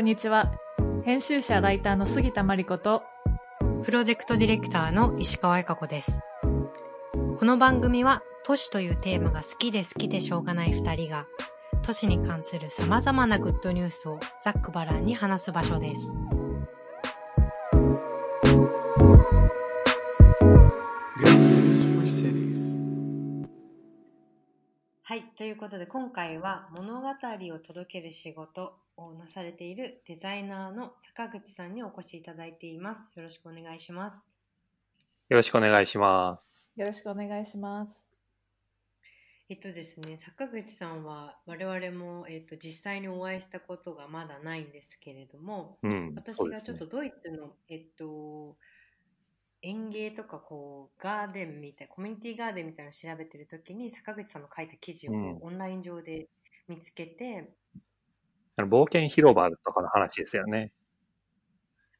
[0.00, 0.50] こんにちは。
[1.04, 3.02] 編集者ライターの杉田真理子と、
[3.84, 6.22] プロジェクトディレクターの石川恵香子です。
[7.38, 11.26] この番組は都市というテーマが好きで好きでしょうがない二人が
[11.82, 16.14] 都市に関する様々なグッドニュースをざっくばらんに話す場所です。
[25.02, 25.24] はい。
[25.36, 28.72] ということで今回は物語を届ける仕事を
[29.18, 33.00] なされているデザイナーの坂口さんにお越しいただいています。
[33.16, 34.26] よろしくお願いします。
[35.28, 36.70] よろしくお願いします。
[36.76, 38.04] よろしくお願いします。
[39.48, 46.12] えっとですね、坂口さんは我々も、えっと、実際にお会いしたことがまだないんですけれども、うん。
[46.14, 48.56] 私がちょっとドイツの、えっと、
[49.62, 56.28] 園芸とかこうガーデンみたいコミュニティガーデンみたいなのを調べてる時に坂口さんの書いた記事をうんオンライン上で
[56.68, 57.52] 見つけて、
[58.60, 60.72] あの冒険広場とかの話ですよね。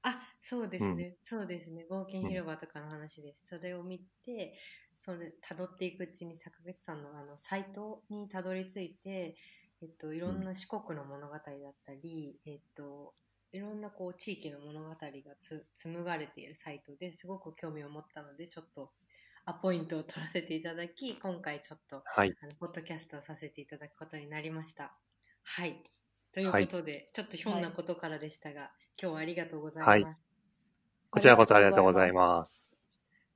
[0.03, 4.58] あそうですね、そうですね冒険広場とかの話です、それを見て
[4.97, 9.36] それ辿っていくうちに坂口さんのあのサイトにたどり着いて、
[9.83, 11.42] えっと、いろんな四国の物語だっ
[11.84, 13.14] たり、えっと、
[13.53, 14.97] いろんなこう地域の物語が
[15.41, 18.92] つ紡がれているサイトですごく興味を持ったのでちょっと
[19.44, 22.36] アポイントを取らせていただき今回ちょっとはい。
[22.41, 24.98] あのポッドキャストをさせていただくことになりました。
[25.42, 25.84] はい。
[26.33, 29.89] ということで、ちょっとひょんなことからでしたが、今日はありがとうございます。
[29.91, 30.17] はい
[31.11, 32.72] こちらこそありがとうございます。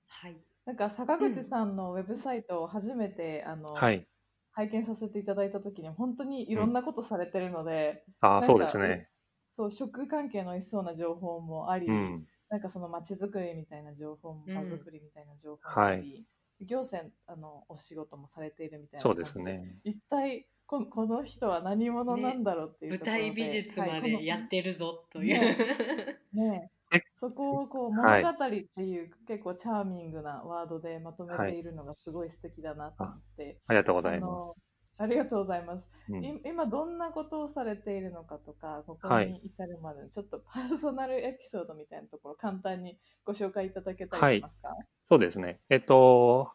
[0.06, 0.36] はい。
[0.64, 4.06] なんか坂口さんのウェブサイトを初めて、あの、はい。
[4.52, 9.08] 拝見させていただいたときに本当にいろんなことされてるので、ああ、なんかそうですね。
[9.50, 12.24] そう食関係の美味しそうな情報もあり、うん。
[12.48, 16.24] なんかその街づくりみたいな情報も場づくりみたいな情報もあり、
[16.60, 19.80] 行政あのお仕事もされているみたいなそうですね。
[19.82, 25.40] 一体ここの人は何者なんだろうっていう舞ところで、台美術までやってるぞという。
[25.40, 26.70] ねね。
[26.92, 28.22] えそこをこうはい。
[28.22, 34.54] 物語っていう結構チャーミングなワードでまとめているのがすごい素敵だなと思って、ありがとうございまあの
[34.96, 36.12] ありがとうございます、す。
[36.12, 36.24] うん。
[36.24, 44.68] い今どんなことをされているのかとかここはいに至るまでのちょっとパーソナルエピソードみたいなところ簡単にご紹介いただけたりしますか、
[45.04, 45.60] そうですね。
[45.68, 46.52] えっと、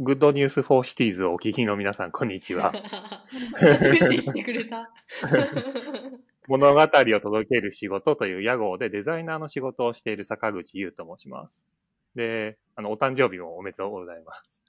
[0.00, 2.72] Good News for Cities をお聞きの皆さん、こんにちは。
[3.56, 4.90] 初めて言ってくれた。
[6.48, 11.68] 物語を届ける仕事という屋号でデザイナーの仕事をしている坂口優と申します。
[12.16, 14.60] で、あの、お誕生日もおめでとうございます。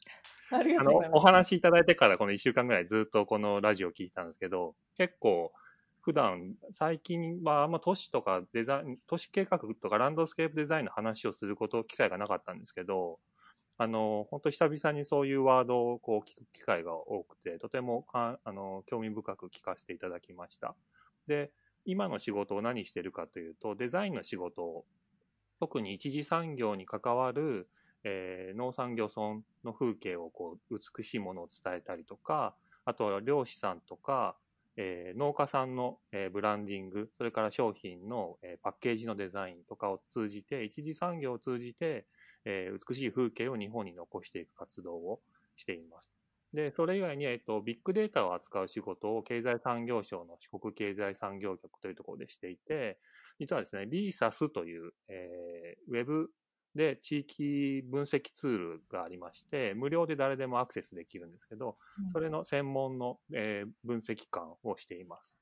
[0.52, 5.52] ありがあのとうござい、ますお話しいただいてからこの1週間ぐらいずっとこのラジオを聞いてたんですけど、結構、
[6.02, 13.20] 普段、最近はあんま都市とかデザイン、都市計画とかランドスケープデザインの話をすること、機会がなかったんですけど、
[13.78, 20.76] あの、本当久々にそういうワードをこう聞く機会が多くて、とてもかあの興味深く聞かせていただきました。
[21.28, 21.52] で、
[21.84, 24.86] 今の仕事を何してるかというと、デザインの仕事を、
[25.60, 27.70] 特に一次産業に関わる
[28.04, 32.56] えー農産漁村の風景をこう美しいものを伝えたりとか、
[32.86, 34.38] あとは漁師さんとか、
[34.78, 42.06] えー農家さんの、えーブランディング、それから商品の、えーパッケージのデザインとかを通じて、一次産業を通じて、
[42.46, 45.22] えー美しい風景を日本に残していく活動を
[45.56, 46.16] しています。
[46.54, 53.00] で、それ以外に、えっと、ビッグデータを扱う仕事を経済産業省の四国経済産業局というところでしていて、
[53.40, 56.30] 実はですね、リーサスという、えーウェブ
[56.76, 65.40] で地域分析ツールがありまして、無料で誰でもアクセスできるんですけど、うんそれの専門の、えー分析官をしています。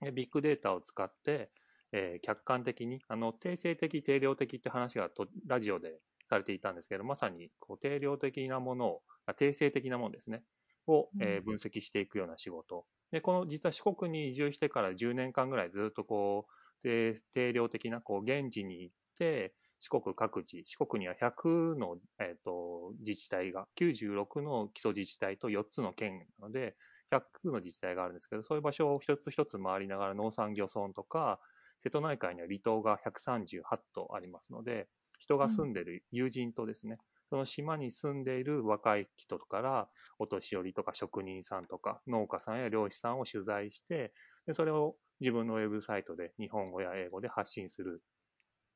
[0.00, 1.50] でビッグデータを使って、
[1.92, 10.44] えー客観的に、あの、定性的、定量的って話がとラジオでされていたんですけど、まさにこう定量的なものを、あ定性的なものですね、
[10.86, 12.86] を、え分析していくような仕事。
[13.10, 26.76] で、この実は四国に移住してから10年間ぐらいずっとこう、定定量的な、こう、現地に行って、四国各地、四国には100の、えー、と自治体が、96の基礎自治体と4つの県なので、
[27.10, 31.40] 100の自治体があるんですけど、そういう場所を一つ一つ回りながら農産漁村とか、
[31.82, 33.62] 瀬戸内海には離島が138
[33.94, 34.86] 島ありますので、
[35.20, 44.12] 人が住んでる友人とですね、その島に住んでいる若い人から、お年寄りとか職人さんとか農家さんや漁師さんを取材して、
[44.46, 48.02] でそれを自分のウェブサイトで日本語や英語で発信する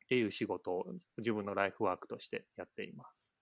[0.04, 0.84] っていう仕事を
[1.18, 3.36] 自分のライフワークとしてやっています。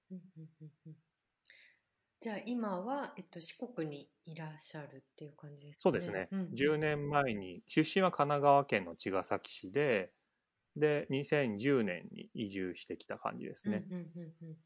[2.21, 5.81] じゃあ今は、えっと、四国にいらっしゃるっていう感じですかね。
[5.81, 6.29] そうですね。
[6.37, 10.13] ん10年前に、出身は神奈川県の茅ヶ崎市で、
[10.77, 13.89] で、2010年に移住してきた感じですね。
[13.89, 14.59] うんうんうんうん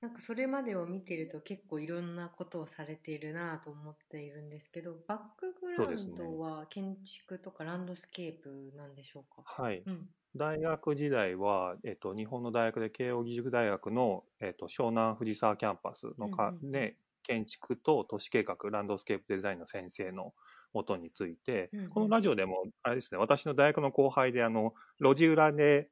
[0.00, 9.44] なんかそれまでを見てると結構いろんなことをされているなと思っているんですけど、バックグラウンドは建築とかランドスケープなんでしょうか？
[9.44, 9.86] はい。
[9.86, 10.14] うん。
[10.34, 20.34] 大学時代は、えっと、日本の大学で慶應義塾大学の、えっと、湘南藤沢キャンパスのか、うんうんうんね、建築と都市計画、ランドスケープデザインの先生の
[20.72, 25.88] もとについて、うんうんこのラジオでも、あれですね、私の大学の後輩で、あの、路地裏で、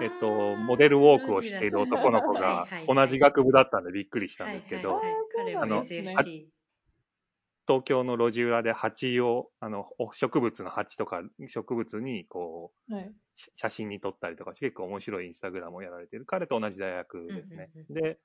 [0.00, 5.00] えっと、モデルウォークをしている男の子が同じ学部だったんでびっくりしたんですけど、
[5.60, 5.84] あの。
[7.64, 13.12] 東京の路地裏で蜂を、あの、お植物の蜂とか植物にこう、はい。
[13.34, 16.26] し写真に撮ったりとかして結構面白いインスタグラムをやられている。
[16.26, 17.70] 彼と同じ大学ですね。
[17.74, 18.18] うんうんで、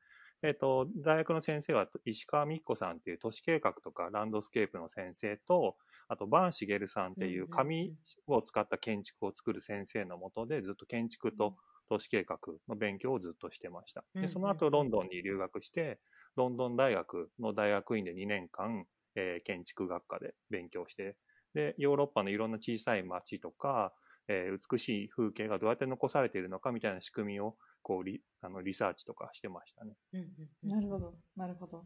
[0.43, 5.77] えっ、と、大学の先生は石川幹子さんっていう都市計画とかランドスケープの先生と、
[6.07, 7.93] あと、坂茂さんっていう紙
[8.27, 11.57] を使った建築を作る先生のもとでずっと建築と
[11.89, 14.05] 都市計画の勉強をずっとしてました。
[14.13, 15.99] うんで、その後ロンドンに留学して、
[16.35, 21.17] ロンドン大学の大学院で2年間、えー建築学科で勉強して、
[21.53, 23.93] で、ヨーロッパのいろんな小さい街とか、
[24.27, 29.95] えー美しい風景がどうやって残されているのかみたいな仕組みをこうリあのリサーチとかしてましたね。
[30.13, 31.85] うんうんうんなるほど、なるほど。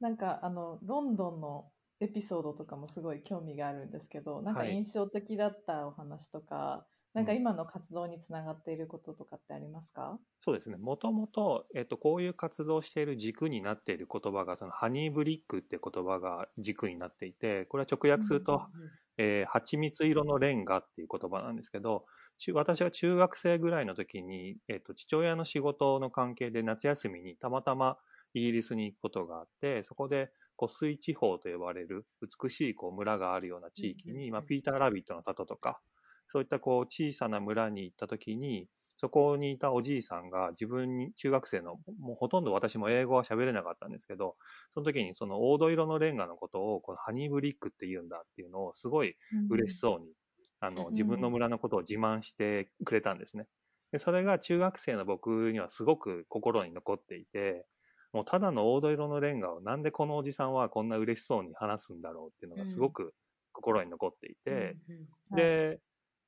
[0.00, 1.72] なんか、あの、ロンドンの
[2.02, 4.78] エピソードとかもすごい興味があるんですけど、なんかはい。
[4.78, 10.20] 印象的だったお話とか、なんか今の活動につながっていることとかってありますか？
[10.44, 10.76] そうですね。
[10.76, 18.68] もともと、えっと、こういう活動をしている軸になっている言葉が、そのハニーブリックって言葉が軸になっていて、これは直訳すると、
[19.18, 22.06] えー蜂蜜色のレンガっていう言葉なんですけど、
[22.38, 27.98] 中私が中学生ぐらいの時に、えっと、父親の仕事の関係で夏休みにたまたま
[28.34, 30.32] イギリスに行くことがあって、そこで、
[30.62, 35.80] 湖水地方と呼ばれる美しいこう村があるような地域に、まあ、ピーター・ラビットの里とか、
[36.28, 44.36] そういったこう小さな村に行った時に、そこにいたおじいさんが自分に、中学生の、もうほとんど私も英語は喋れなかったんですけど、
[44.70, 49.16] その時にその黄土色のレンガのことを、このハニーブリックって言うんだっていうのをすごい
[49.50, 50.12] 嬉しそうに、
[50.60, 50.92] あの、うん。
[50.92, 53.48] 自分の村のことを自慢してくれたんですね。
[53.90, 57.66] で、それが中学生の僕にはすごく心に残っていて、
[58.12, 63.14] もうただの黄土色のレンガをなんでこのおじさんはこんな嬉しそうに話すんだろうっていうのがすごく
[63.52, 64.78] 心に残っていて、
[65.30, 65.80] で、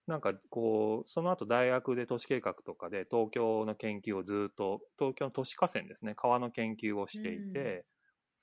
[0.06, 7.84] なんかこう、その後大学で都市計画とかで東京の研究をずっと、東京の都市河川ですね、川の研究をしていて、うん。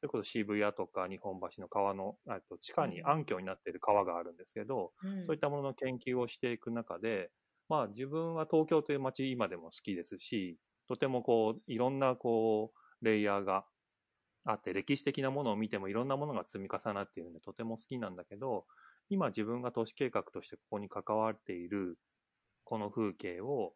[0.02, 3.12] それこそ渋谷とか日本橋の川の、あと地下にうん。
[3.12, 5.22] 暗渠になっている川があるんですけど、うん。
[5.22, 7.32] そういったものの研究をしていく中で、
[7.70, 10.58] まあ自分は東京という街今でも好きですし、
[10.88, 13.68] とてもこう、いろんなこう、レイヤーが
[14.44, 18.66] あって、歴史的なものを見てもいろんなものが積み重なっているので、とても好きなんだけど、
[19.10, 22.00] 今自分が都市計画としてここに関わっている、
[22.64, 23.76] この風景を、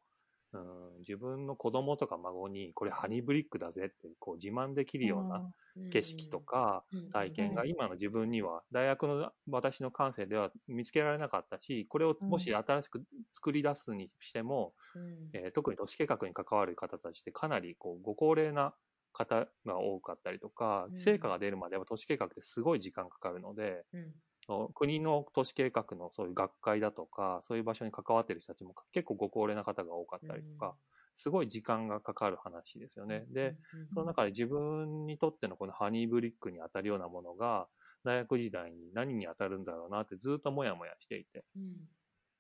[0.54, 5.44] うん、自分の子供とか孫に、これハニーブリックだぜってこう自慢できるような
[5.90, 7.00] 景色とか、うん。
[7.12, 7.70] 体験がうん。
[7.70, 15.34] 今の自分には大学の私の感性では見つけられなかったしこれをもし新しく作り出すにしても、うん。
[15.34, 18.76] えー特に都市計画に関わる方たちってかなりこうご高齢な
[19.16, 20.96] 方が多かったりとかうん。
[20.96, 24.14] 成果が出るまでは都市計画ってすごい時間かかるので、うん。
[24.48, 30.76] お国の都市計画のそういう学会だとかそういう場所に関わってる人たちも結構ご高齢な方が多かったりとか、
[31.16, 33.26] すごい時間がかかる話ですよね。
[33.32, 33.56] で、
[33.94, 37.68] その中で自分にとってのこのハニーブリックに当たるようなものが、
[38.04, 41.44] 大学時代に何に当たるんだろうなってずっともやもやしていて。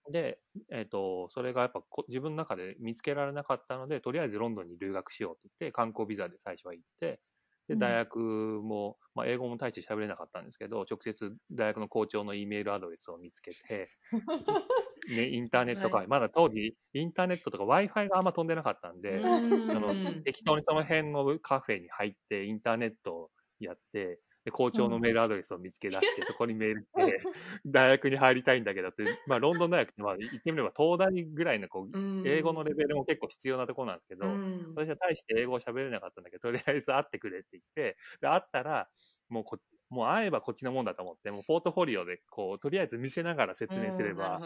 [0.07, 0.39] うんで、
[0.71, 7.19] えっ、と、それがやっぱこ自分の中で見つけられなかったので、とりあえずロンドンに留学しようって言って、観光ビザで最初は行って、
[7.67, 7.79] で、うん。
[7.79, 13.89] 大学も、まあ、英語も大して喋れなかったんですけど、直接大学の校長の E メールアドレスを見つけて、
[15.09, 16.07] ね、インターネットか、はい。
[16.07, 19.71] まだ当時、インターネットとか Wi-Fi があんま飛んでなかったんで、うん。
[19.71, 27.17] あの適当にその辺のカフェに入って、インターネットをやって、で校長のメールアドレスを見つけ出して、 そこにメールして、
[27.65, 31.91] 大学に入りたいんだけどって、まあ、ロンドン大学って、まあ、言ってみれば東大ぐらいのこう、
[32.23, 34.73] 英語のレベルも結構必要なところなんですけど、うん。
[34.75, 38.87] 私は大して英語を喋れなかったんだけど、とりあえず会ってくれって言って、で会ったら、
[39.29, 39.57] もうこ、
[39.89, 44.44] もう会えばこっちのもんだと思って、もうポートフォリオで、こう、とりあえず見せながら説明すれば、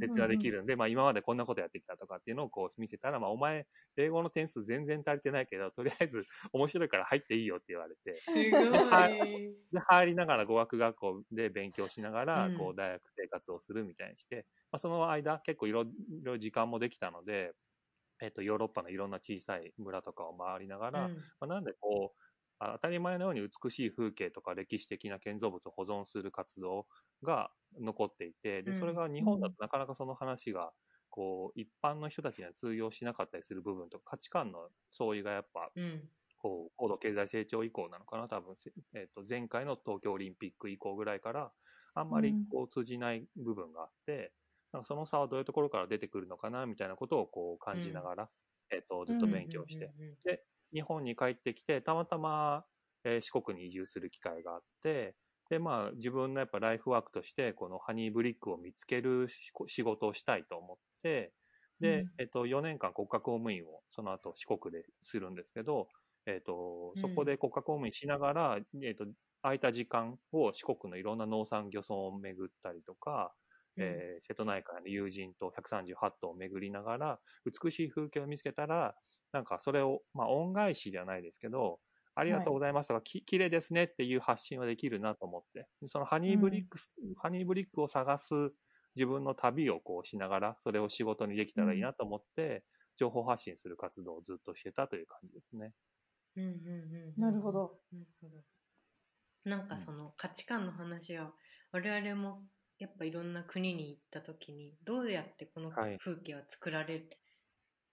[0.00, 8.80] 説話できるんで、まあ今までこんなことやってきたとかっていうのをこう見せたら、まあお前、英語の点数全然足りてないけど、とりあえず面白いから入っていいよって言われて、すごい。
[8.90, 9.10] はい
[9.72, 12.54] で、入りながら語学学校で勉強しながら、うん。
[12.54, 15.86] こう大学生活をするみたいにして、まあその間結構いろい
[16.24, 17.52] ろ時間もできたので、
[18.20, 21.30] えっと、ヨーロッパのいろんな小さい村とかを回りながら、うん。
[21.40, 22.29] まあ、なんでこう、あ
[22.60, 26.86] 当たり前のように美しい風景とか歴史的な建造物を保存する活動
[27.22, 28.74] が残っていて、で、うん。
[28.74, 30.72] それが日本だとなかなかその話が、
[31.10, 36.10] こう、一般の人たちには通用しなかったりする部分とか、価値観の相違がやっぱ、うん。
[36.38, 38.56] こう、高度経済成長以降なのかな、多分、
[38.94, 41.52] えっ、と、前回の東京オリンピック以降ぐらいから、
[41.94, 44.34] あんまりこう通じない部分があって、
[44.72, 48.30] なんかその差はどういうところから出てくるのかな、みたいなことをこう感じながら、
[48.70, 49.92] えっ、と、ずっと勉強して、
[50.24, 52.64] で、日本に帰ってきて、たまたま、
[53.04, 55.14] えー、四国に移住する機会があって、
[55.50, 59.28] で、まあ、自分のやっぱライフワークとして、このハニーブリックを見つける
[59.66, 61.32] 仕事をしたいと思って、
[61.80, 65.88] で、うん、えっと、4年間国家公務員をその後四国でするんですけど、
[66.26, 69.06] えっと、そこで国家公務員しながら、うん、えっと、
[69.42, 73.49] 空いた時間を四国のいろんな農産漁村を巡ったりとか、うん、
[73.80, 78.94] えー、瀬戸内海の友人と138頭を巡りながら、美しい風景を見つけたら、
[79.32, 81.80] なんかそれを、まあ、恩返しじゃないですけど、
[82.14, 88.34] ありがとうございますとか、はい、き綺麗ですねっていう発信はできるなと思って、そのハニーブリックス、うん、ハニーブリックを探す
[88.96, 92.62] 自分の旅をこうしながら、それを仕事にできたらいいなと思って、うん、
[92.98, 95.72] 情報発信する活動をずっとしてたという感じですね。
[96.36, 97.78] うんうんうん、なるほど。
[97.92, 98.44] なるほど。
[99.44, 101.32] なんかその価値観の話は、
[101.72, 102.42] 我々も
[102.80, 107.04] やっぱいろんな国に行った時に、どうやってこの風景は作られ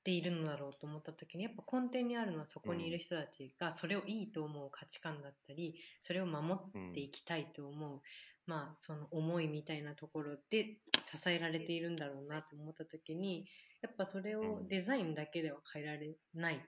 [0.08, 8.00] ているのだろうと思った時にやっぱ根底にあるのはそこにいる人たちがそれをいいと思う価値観だったりそれを守っていきたいと思う、
[8.46, 10.78] まあその思いみたいなところで
[11.12, 13.50] 支えられているんだろうなと思った時に
[13.82, 16.60] やっぱそれをデザインだけでは変えられないっ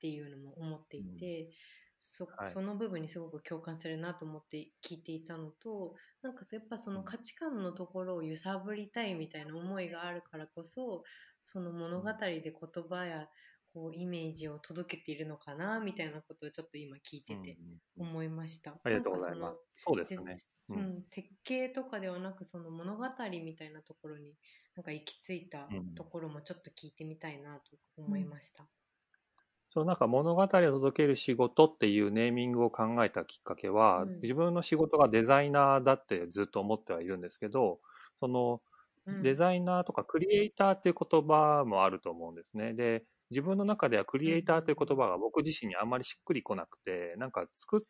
[0.00, 1.50] ていうのも思っていて。
[2.02, 11.02] そその部分にすごく共感するなと思って聞いていたのとなんかやっぱその価値観のところを揺さぶりたいみたいな思いがあるからこそ
[11.44, 12.52] その物語で言
[12.88, 13.28] 葉や
[13.72, 17.58] こうイメージを届けているのかなみたいなことをちょっと今聞いてて
[17.96, 18.80] 思いました。
[18.82, 19.58] ありがとうございます。
[19.76, 20.42] そうですね、
[20.74, 21.02] うん。
[21.02, 23.04] 設計とかではなくその物語
[23.42, 24.36] みたいなところに
[24.74, 28.64] なんか行き着いたところもちょっと聞いてみたいなと思いました。
[28.64, 28.70] うん、
[29.72, 37.78] そうなんか物語を届ける仕事っていうネーミングを考えたきっかけは、うん、自分の仕事がデザイナーだってずっと思ってはいるんですけど、
[38.18, 38.60] その
[39.22, 42.74] デザイナーとかクリエイターっていう言葉もあると思うんですね。
[42.74, 47.80] で、自分の中ではクリエイターという言葉が僕自身にあんまりしっくりこなくて、なんか作っ、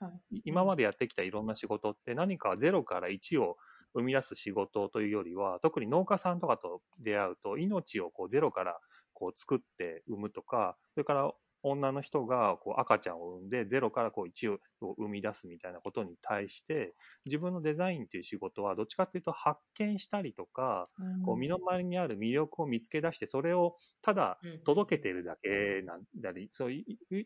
[0.45, 3.57] 今までやってきたいろんな仕事って何か0から1を
[3.95, 8.79] 生み出す仕事というよりは、特に農家さんとかと出会うと、命をこうゼロから
[9.15, 11.33] こう作って産むとか、それから
[11.63, 14.59] 女の人がこう赤ちゃんを産んでゼロからこう1を
[14.99, 16.95] 生み出すみたいなことに対して
[17.27, 20.89] 自分のデザインという仕事はどっちかっていうと発見したりとか、
[21.23, 26.73] こう身の回りにある魅力を見つけ出してそれをただ届けてるだけなんだり、そう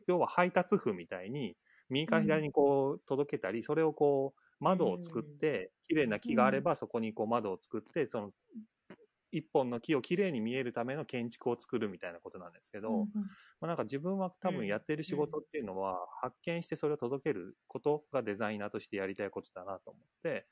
[0.07, 1.57] 要は配達夫みたいに
[1.91, 8.31] 右から左にこう届けたり、それをこう窓を作って、綺麗な木があればそこにこう窓を作って、その
[9.35, 13.13] 一本の木をきれいに見えるための建築を作るみたいなことなんですけど、うんうん、ま
[13.63, 20.47] あ、なんか自分は多分やってる仕事っていうのは、発見してそれを届けることがデザイナーとしてやりたいことだなと思って、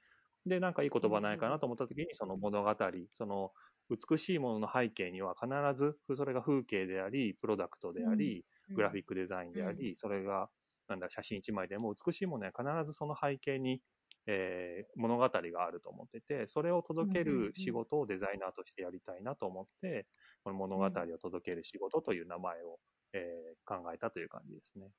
[0.46, 2.76] で、なんかいい言葉ないかなと思った時に、その物語、
[3.10, 3.52] その
[3.88, 10.48] 美しいものの背景には必ず、それが風景であり、プロダクトであり、グラフィックデザインであり、それが、
[10.88, 13.80] なんだ、写真一枚でも美しいものは必ずその背景に
[14.26, 20.06] えー、物語があると思ってて、それを届ける仕事をデザイナーとしてやりたいなと思って、
[20.44, 22.78] この物語を届ける仕事という名前を、
[23.12, 24.90] えー、考えたという感じですね。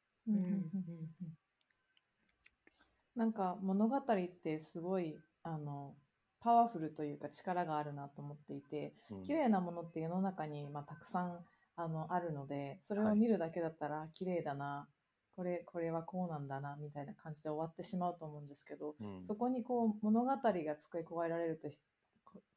[3.16, 4.02] なんか物語っ
[4.44, 5.96] てすごいあの
[6.40, 8.94] パワフルというか力があるなと思っていて、
[9.26, 11.40] 綺麗なものって世の中に、まあ、たくさん
[11.76, 14.88] あのあるのでそれを見るだけだったら綺麗だな、
[15.36, 21.70] これこれはこうなんだなみたいな感じで終わってしまうと思うんですけど、うん、そこにこう物語が付け加えられると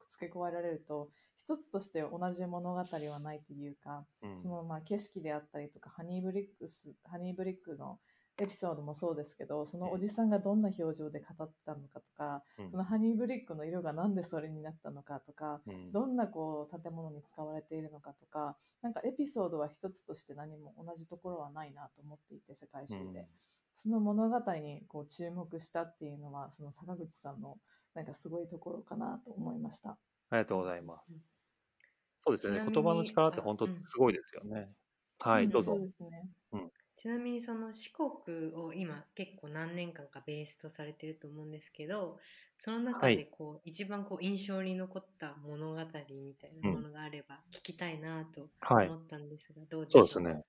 [0.09, 7.99] 付け加えられると一つとして同じ物語はないというか、うん、そのまあ景色であったりとかハニーブリックスハニーブリックの
[8.39, 23.19] エピソードもそうですけど、そのおじさんがどんな表情で語ってたのかとか、うん、そのハニーブリックの色がなんでそれになったのかとか、うん、どんなこう建物に使われているのかとか、なんかエピソードは一つとして何も同じところはないなと思っていて、世界中で。
[23.19, 23.25] うん、
[23.75, 27.57] その物語にこう注目したっていうのは、その坂口さんの
[27.95, 29.91] なんかすごいところかなと思いました。
[29.91, 29.97] あ
[30.33, 31.05] りがとうございます。
[32.19, 32.63] そうですね。
[32.63, 34.69] 言葉の力って本当すごいですよね。
[35.21, 35.73] はい、どうぞ。
[35.73, 36.29] そうですね。
[36.51, 36.71] うん
[37.07, 42.17] ちなみにその四国を今結構何年間かベースとされてると思うんですけど
[42.65, 50.07] その中でこう、はい、一番こう印象に残った物語みたいなものがあれば聞きたいなと思ったんですが、うん、どうでしょう？
[50.09, 50.41] そうですね。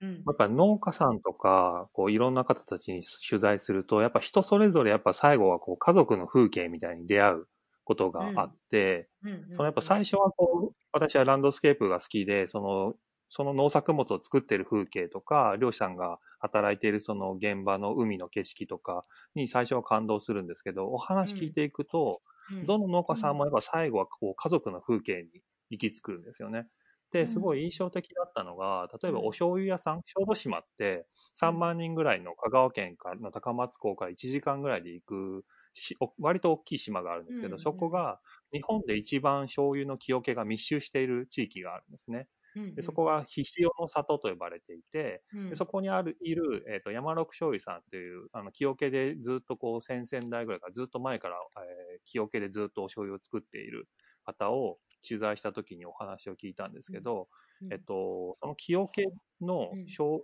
[0.00, 7.46] うん、やっぱ農家さんとか、こういろんな方たちに取材すると、やっぱ人それぞれやっぱ最後はこう家族の風景みたいに出会う
[7.84, 9.08] ことがあって、
[9.50, 12.94] そのやっぱ最初はこう、私はランドスケープが好きで、その
[13.28, 19.04] その農作物を作ってる風景とか、漁師さんが働いているその現場の海の景色とか
[19.34, 22.22] に最初は感動するんですけど、お話聞いていくと、
[22.62, 26.68] どの農家さんもやっぱ最後はこう家族の風景に行き着くんですよね。
[27.12, 38.20] で、すごい印象的だったのが、例えばお醤油屋さん、小豆島って3万人ぐらいの香川県からの高松港から1時間ぐらいで行くし、割と大きい島があるんですけど、そこが
[38.52, 42.28] 日本で一番醤油の木桶が密集している地域があるんですね。
[42.74, 53.88] でそこはひしおの里と呼ばれていて、でそこにあるいる、えーと、山六醤油さんというあの木桶でずっとこう先々代ぐらいからずっと前から、えー、木桶でずっとお醤油を作っている
[54.24, 57.28] 方を取材した時にお話を聞いたんですけど、
[57.62, 59.04] うん、えっと、その木桶
[59.40, 60.20] の醸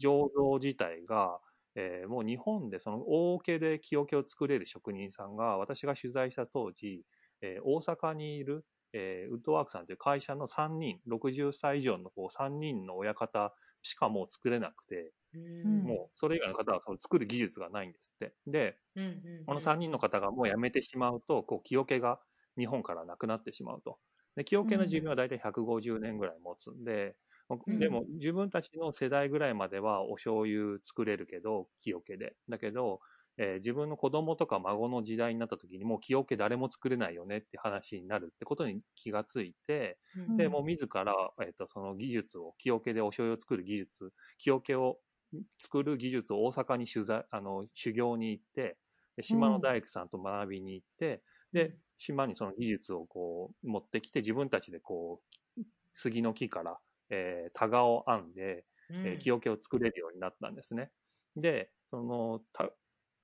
[0.00, 1.38] 造自体が、
[1.76, 7.02] えー、もう日本でその大桶で木桶を作れる職人さんが私が取材した当時、
[7.42, 8.64] えー、大阪にいる
[8.94, 15.12] えー、ウッドワークさんという会社の3人、60歳以上のこう3人の親方しかもう作れなくて、
[15.82, 18.34] もうそれ以外の方はその作る技術がないんですって。
[18.46, 18.78] で、
[19.46, 22.20] この3人の方がもう辞めてしまうと、こう、木桶が
[22.56, 23.98] 日本からなくなってしまうと。
[24.36, 27.16] で、木桶の寿命は大体150年ぐらい持つんで、
[27.66, 32.36] でも自分たちの世代ぐらいまではお醤油作れるけど、木桶で。
[32.48, 33.00] だけど、
[33.36, 39.98] えー、自分の子供とか孫の時代になった時にもう木桶誰も作れないよねって話になるってことに気がついて、
[40.28, 41.12] うん、で、もう自ら、
[41.42, 44.98] えっ、ー、と、その技術を、木桶でお醤油を作る技術、木桶を
[45.58, 48.76] 作る技術を大阪に取材、あの、修行に行って、
[49.20, 51.22] 島の大工さんと学びに行って、
[51.52, 55.20] うん、で、島にその技術をこう持ってきて自分たちでこ
[55.56, 55.62] う、
[55.94, 56.78] 杉の木から、
[57.10, 60.90] えー、タガを編んで、えー、木桶を作れるようになったんですね。
[61.36, 62.40] で、その、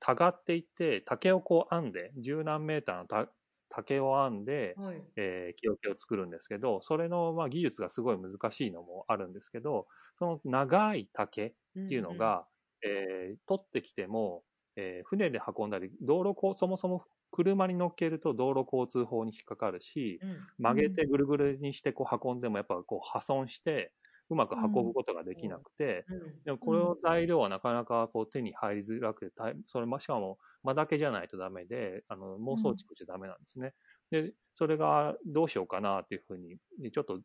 [0.01, 3.29] たがっていって、竹をこう編んで、十何メーターの
[3.69, 9.87] 竹を編んで、はい、えー、木桶を作るんですけど、それの、まあ、技術がすごい難しいのもあるんですけど、
[10.19, 12.47] その長い竹っていうのが、
[12.83, 12.97] うんうん、
[13.31, 14.43] えー、取ってきても、
[14.77, 23.93] えー、船で運んだり、道路こそもそも車に乗っけると道路交通法に引っかかるし、うん、曲げてぐるぐるにしてこう運んでもやっぱこう破損して、
[24.31, 26.07] うまく運ぶことができなくて、
[26.45, 29.33] でもこの材料はなかなかこう手に入りづらくて、
[29.67, 33.75] それしかも間だけじゃないとダメで、あの、妄想畜じゃダメなんですね。
[34.11, 36.59] で、それがどうしようかなっていうふうに、
[36.93, 37.21] ちょっと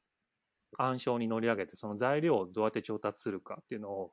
[0.77, 4.11] 暗礁に乗り上げて、その材料をどうやって調達するかっていうのを、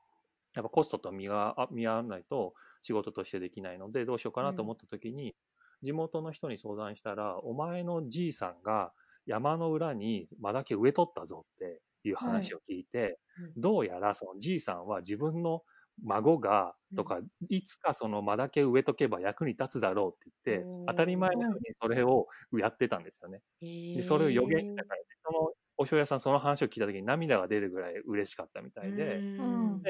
[0.54, 5.34] やっぱコストと見が見合わないと仕事としてできないので、どうしようかなと思った時に、
[5.82, 8.92] 地元の人に相談したら、お前のじいさんが
[9.26, 13.16] 山の裏に間だけ植えとったぞっていう話を聞いて、はい、
[13.56, 15.62] どうやらそのじいさんは自分の
[16.04, 22.26] 孫がとか、いつかその間だけ植えとけば役に立つだろうって言って、当たり前のようにそれを
[22.58, 23.40] やってたんですよね。
[23.60, 25.38] でそれを予言したから、その
[25.76, 29.82] お醤油屋さんその話を聞いた時に涙が出るぐらい嬉しかったみたいで、で、その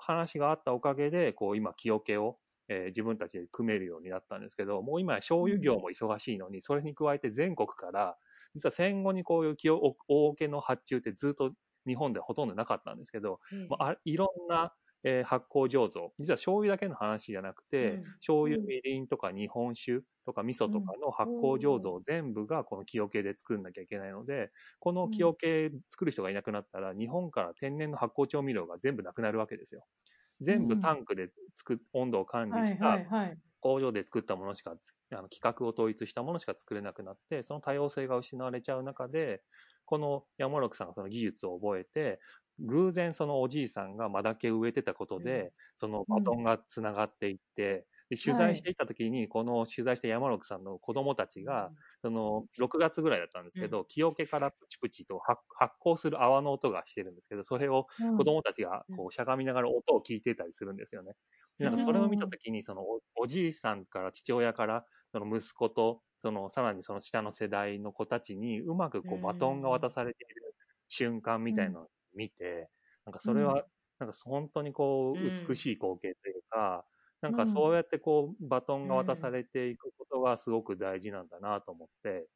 [0.00, 8.16] 話があったおかげで、こう今、木桶を、えー、自分たちで組めるようになったんですけど、もう今醤油業も忙しいのに、それに加えて全国から
[8.56, 9.56] 実は戦後にこういう
[10.08, 11.52] 大桶の発注ってずっと
[11.86, 14.72] 日本ではほとんどなかったんですけど、うん、まあ、いろんな、
[15.04, 16.12] えー、発酵醸造。
[16.18, 29.84] 実は醤油だけの話じゃなくて、うん、醤油みりんとか日本酒とか味噌とかの発酵醸造全部がこの木桶で作んなきゃいけないのでこの木桶作る人がいなくなったら日本から天然の発酵調味料が全部なくなるわけですよ。
[30.40, 32.98] 全部タンクでつく、温度を管理した
[33.66, 34.72] 工場で作ったものしか、
[35.10, 39.42] あの規格を統一したものしか作れなくなって、その多様性が失われちゃう中で、
[39.84, 42.20] この山六さんがその技術を覚えて、
[42.60, 55.40] 偶然そのおじいさんが間だけ植えてたことで、うん、そのバトンがつながっていって、で取材していった時に、はい、この取材した山六さんの子供たちが、その6月ぐらいだったんですけど、うん、木桶からプチプチと発
[55.84, 61.14] 酵する泡の音がしてるんですけど、それを子供たちがこうしゃがみながら音を聞いてたりするんですよね。
[61.62, 62.84] なんかそれを見た時に、その
[63.16, 70.56] おじいさんから父親から、その息子と、そのさらにその下の世代の子たちにうまくこうバトンが渡されている
[70.88, 72.70] 瞬間みたいなのを見て、
[73.04, 73.66] なんかそれは、
[73.98, 76.86] なんか本当にこう美しい光景というか、
[77.22, 82.28] なんかそうやってこう、バトンが渡されていくことがすごく大事なんだなと思って、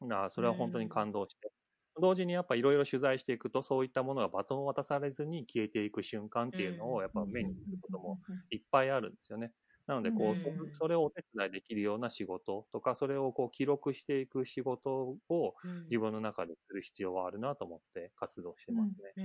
[0.00, 1.52] なそれは本当に感動して、
[2.00, 9.52] 同時にやっぱいろいろ取材していくと、そういったものがバトンを渡されずに消えていく瞬間っていうのをやっぱ目にすることもいっぱいあるんですよね。
[9.86, 15.54] なので、こう、それをお手伝いできるような仕事とか、それをこう記録していく仕事を
[15.90, 19.16] 自分の中でする必要はあるなと思って活動してますね。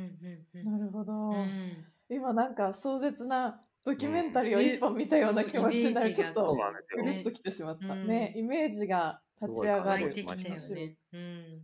[0.63, 1.57] なるほど。
[2.09, 7.99] 今なんか壮絶なドキュメンタリーを一本見たような気持ちになる、ちょっと、ぐるっときてしまった。
[8.03, 10.21] ね、イメージが立ち上がる。
[10.23, 10.85] てきたよね。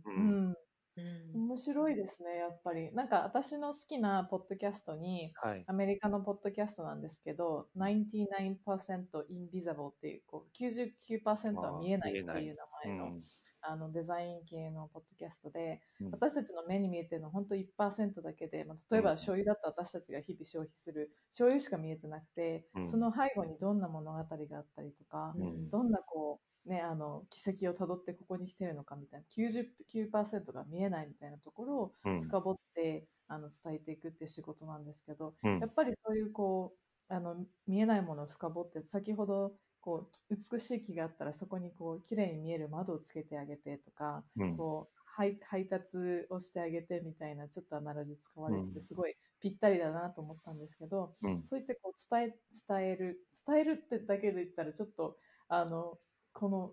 [0.04, 0.54] うん。
[0.96, 1.44] うん。
[1.46, 2.92] 面白いですね、やっぱり。
[2.94, 5.64] なんか私の好きなポッドキャストに、はい。
[5.66, 13.20] アメリカのポッドキャストなんですけど、99% invisible っていう、こう99%は見えないっていう名前の,、
[13.62, 16.10] あのデザイン系のポッドキャストで、うん。
[16.10, 22.88] 私たちの目に見えてるのは本当1%だけで、まあ、例えば醤油だと私たちが日々消費する醤油しか見えてなくて、うん。
[22.88, 25.70] その背後にどんな物語があったりとか、うん。
[25.70, 32.32] どんなこう、ね、あの軌跡をたどってここに来てるのかみたいな99%が見えないみたいなところをうん。
[32.32, 35.62] 深掘ってあの伝えていくって仕事なんですけど、うん。
[35.62, 36.76] やっぱりそういうこ
[37.10, 44.62] うあの見えないものを深掘って先ほどこうき美しい木があったらそこにこう綺麗に見える窓をつけてあげてとか、うん。
[44.62, 45.96] こう配配達
[46.30, 48.74] をしてあげてみたいなちょっとアナロジー使われてうん。
[48.74, 51.48] てすごいぴったりだなと思ったんですけど、うん。
[51.50, 55.98] そういってこう伝え伝える伝えるってだけで言ったらちょっとあの
[56.32, 56.72] この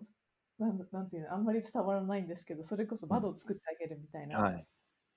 [0.58, 4.66] なんなんていうのあんまり伝わらないんですけどそれこそ窓を作ってあげるみたいな、はい。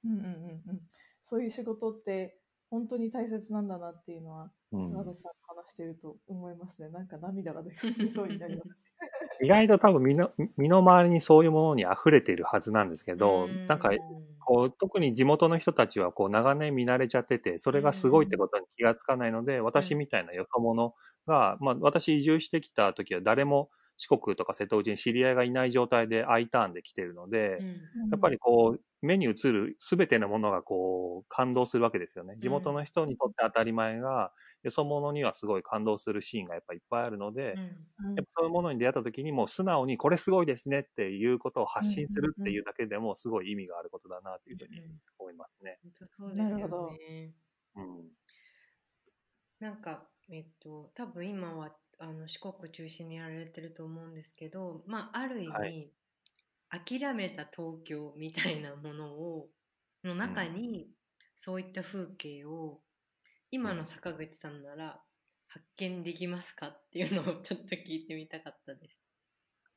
[0.06, 0.26] うんうんうんう
[0.74, 0.80] ん、
[1.24, 2.38] そういう仕事って
[2.70, 5.14] 本当に大切なんだなっていうのはうんさんと
[5.48, 6.90] 話していると思いますね。
[6.90, 8.70] なんか涙が出出そうになります。
[9.44, 13.92] 意外と多分身の身の回りにそういうものに溢れているはずなんですけど、うんなんか
[14.46, 20.96] こう特に地元の人たちはこう長年見慣れちゃってて、それがすごいってことに気がつかないので、私みたいなよそ者
[21.28, 27.66] が、まあ私移住してきた時は誰も四国とか瀬戸内に知り合いがいない状態で I ターンで来てるので、
[28.12, 32.36] やっぱりこう、目に映るすべてのものがこう、感動するわけですよね。
[32.38, 34.32] 地元の人にとって当たり前が、
[34.64, 44.82] よそ者にはすごい感動するシーンがやっぱいっぱいあるので、うんやっぱそういうものに出会った時にもう素直にこれすごいですねっていうことを発信するっていうだけでもすごい意味があることだなというふうに
[45.20, 45.80] 思いますね。
[45.82, 47.34] 本当そうですよなるほどね。
[47.76, 48.12] うん。
[49.60, 55.74] なんか、えっと、多分今はあの四国中心にやられてると思うんですけど、まあ、ある意味、はい
[56.70, 59.50] 諦めた東京みたいなものを
[60.04, 60.92] の中に、
[61.36, 62.82] そういった風景を
[63.52, 65.04] 今の坂口さんなら
[65.48, 69.00] 発見できますかっていうのをちょっと聞いてみたかったです。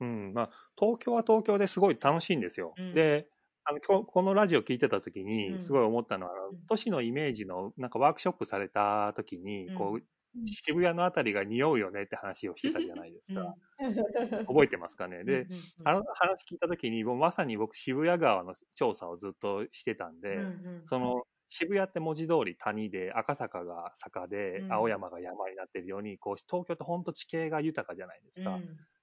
[0.00, 0.33] うん。
[0.35, 2.76] まあ、東京は東京ですごい楽しいんですよ。
[2.76, 2.92] うん。
[2.92, 3.29] で、
[3.64, 5.55] あの、今日このラジオ聞いてた時うん。
[5.55, 6.68] に、すごい思ったのは、うん。
[6.68, 10.05] 都市のイメージのなんかワークショップされた時に、こうう、
[10.44, 13.40] 渋谷のあたりが匂うよねって話をしてたじゃないですか。
[13.40, 13.57] うん
[14.46, 15.25] 覚えてますかね。
[15.25, 15.46] で、
[15.85, 20.38] あの話聞いた時に、もうまさに僕渋谷川の調査をずっとしてたんで、
[20.87, 28.59] その渋谷って文字通り谷で赤坂が坂でうん青山が山になってるように、こう東京って本当地形が豊かじゃないですか。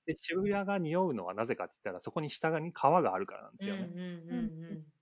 [0.05, 3.87] で渋谷が匂うのはなぜかって言ったらそこに下に川があるからなんですよね。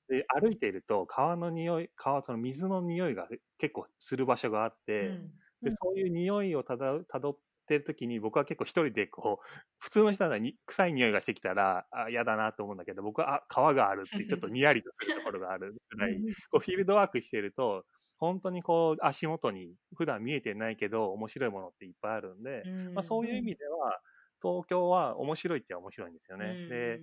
[0.10, 16.18] で歩いていると川の匂い川その水の匂いが結構する場所があって、うんでそういう匂いをたどってる時に僕は結構一人でこう普通の人ならに臭い匂いがしてきたらあ嫌だなと思うんだけど僕はあ川があるってちょっとにやりとするところがあるぐらい
[16.52, 17.86] こうフィールドワークしてると
[18.18, 24.00] 本当にこう足元に普段見えてないけど面白いものっていっぱいあるんで、うんまあ、そういう意味では
[24.42, 26.46] 東京は面白いって面白いんですよね。
[26.46, 27.02] うんで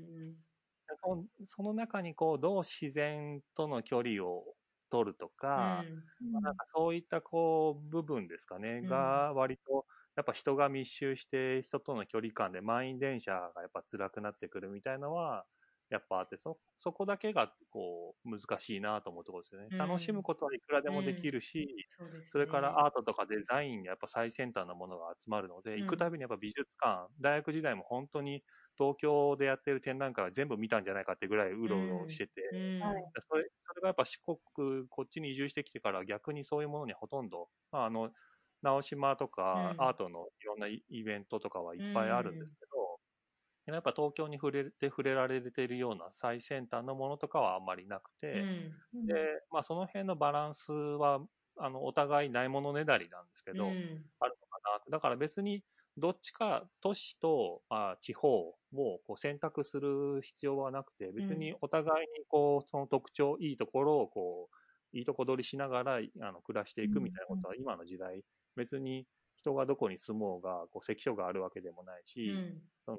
[1.44, 4.44] その中にこうどう自然との距離を
[4.88, 5.88] 取るとか、
[6.32, 8.88] まあなんかそういったこう部分ですかね、うん。
[8.88, 15.46] が割とやっぱ人が密集して人との距離感で満員電車がやっぱ辛くなってくるみたいのは
[15.90, 19.78] やっぱあってそそこだけがこう難しいなと思うところですよね、うん。
[19.78, 22.30] 楽しむことはいくらでもできるし、そうですね。
[22.30, 25.84] それからアートとかデザインにやっぱ最先端のものが集まるので、うん。
[25.84, 28.44] 行くたびにやっぱ美術館大学時代も本当に
[28.76, 32.32] 東京でやってる展覧会は全部見たんじゃないかってぐらいうろうろしてて、
[33.28, 34.18] それそれがやっぱ四
[34.54, 38.12] 国、こっちに移住してきてから逆にそういうものにほとんど、まあ、あの、
[38.62, 39.78] 直島とかうん。
[39.78, 42.70] アートのいろんなイイベントとかはいっぱいあるんですけど、
[43.76, 48.50] やっぱ東京に触れて触れられているような最先端のものとかはあんまりなくて、
[48.92, 49.08] うん。
[49.08, 49.14] で、
[49.50, 51.26] まあその辺のバランスは、
[51.58, 54.10] あの、お互いないものねだりなんですけど、うん。
[54.20, 55.64] あるのかなだから別に
[55.96, 68.24] どっちか都市とあ地方をこう選択する必要はなくて別にお互いにこうその特徴いいところをこういいとこ取りしながらあの暮らしていくみたいなことは今の時代
[68.56, 72.70] 別に人がどこに住もうがこう関所があるわけでもないし、うん。
[72.86, 72.98] その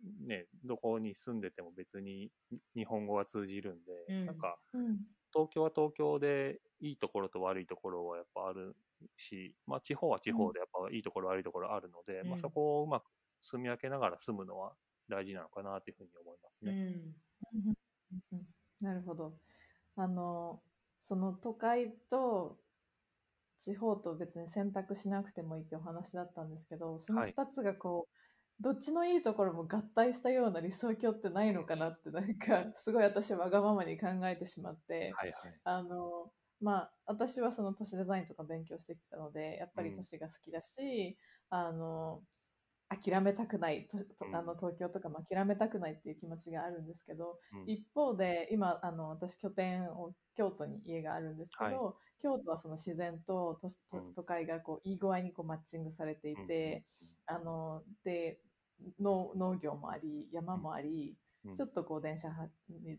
[0.00, 2.32] ね、どこに住んでても別に
[2.74, 4.26] 日本語は通じるんで、うん。
[4.26, 5.06] なんかうん。
[5.32, 8.76] 東京は東京でいいところと悪いところはやっぱある
[9.16, 12.30] し、まあ地方は地方でやっぱいいところ悪いところあるので、うん。
[12.30, 13.06] まあそこをうまく
[13.42, 14.76] 住み分けながら住むのは
[15.08, 16.70] 大事なのかなというふうに思いますね。
[16.70, 17.14] うん。
[18.32, 18.46] うん。
[18.80, 19.40] なるほど。
[19.96, 20.64] あの、
[21.02, 22.62] その都会と
[23.58, 27.36] 地方と別に選択しなくてもいいってお話だったんですけど、そのはい。
[27.36, 28.14] 二つがこう、
[28.60, 35.60] どっちのいいところも合体したような理想郷ってないのかなって、なんか、すごい私わがままに考えてしまって、はいはい。
[35.64, 41.16] あの、まあ、私はその都市デザインとか勉強してきたので、やっぱり都市が好きだし、
[41.50, 42.22] あの、
[42.88, 43.98] 諦めたくない、と
[44.32, 47.70] あの東京とかも諦めたくないっていう気持ちがあるんですけど、うん。
[47.70, 53.84] 一方で今あの私拠点を京都に家があるんですけど、は京都はその自然と都市
[54.16, 56.84] 都会がこういい具合にこうマッチングされていて、
[57.26, 58.38] あので
[59.00, 61.56] 農農業もあり山もあり、うん。
[61.56, 62.28] ちょっとこう電車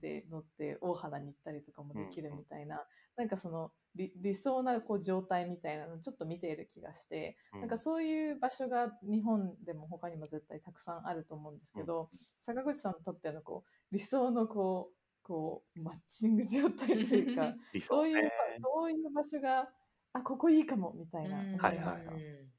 [0.02, 2.84] で乗って大原に行ったりとかもできるみたいな、
[3.16, 7.60] なんかその理理想なこう状態みたいなのをちょっと見ている気がして、うん。
[7.62, 12.10] なんかそういう場所が日本でも他にも絶対たくさんあると思うんですけど、
[12.42, 18.32] 坂口さんにとってのこう理想のこうこうマッチング状態というか 理想そういうね。
[18.62, 19.70] そういう場所が
[20.12, 21.56] あここいいかもみたいな、うん。
[21.56, 22.59] 思いますか、はい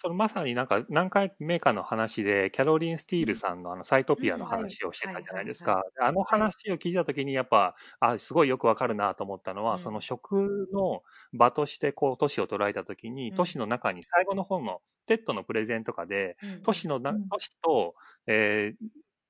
[0.00, 5.82] そのまさになんか何回目かの話で、キャロリン・スティールさんのあのサイトピアの話をしてたじゃないですか。
[6.00, 9.88] あの話を聞いたときにやっぱ、あ、すごいよくわかるなと思ったのは、うん。
[9.88, 13.38] その食の場としてこう都市を捉えたときに、うん。
[13.38, 16.50] 都市の中に最後の方の TED のプレゼンとかで、うん。
[16.62, 17.30] 都市のな、うん。
[17.30, 17.96] 都市と、
[18.28, 18.86] えー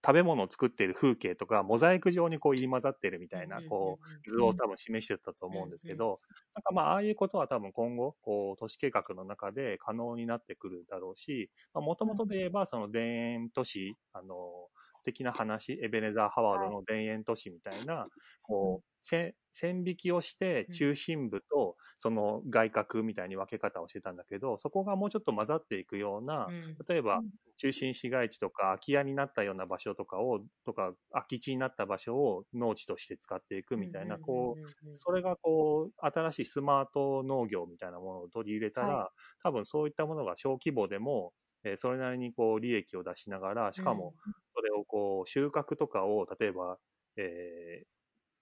[0.09, 6.21] 食べ物を作っている風景とか、モザイク状にこう入り混ざってるみたいな、こう、図を多分示してたと思うんですけど、
[6.55, 14.71] なんかまあ、ああいうことは多分今後、こう、都市計画の中で可能になってくるだろうし、もともとで言えば、その田園都市、あの、
[15.13, 18.09] 的な話、エベネザー・ハワードの田園都市みたいな、
[18.43, 20.79] こう、せ線引きをしてうん。
[20.79, 26.79] 中心部とその外角みたいに分け方をしてたんだけど、そこがもうちょっと混ざっていくような、うん。
[26.89, 27.31] 例えばうん。
[27.57, 39.11] 中心市街地とか空き家になったような場所とかを、とか空き地になった場所を農地として使っていくみたいな、こう、うんそれがこう、新しいスマート農業みたいなものを取り入れたら、は
[39.43, 44.15] 多分そういったものが小規模でも、えーそれなりにこう利益を出しながら、しかも
[44.55, 46.79] それをこう収穫とかを、例えば、
[47.17, 47.89] えー